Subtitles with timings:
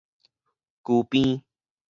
[0.81, 1.43] 舊病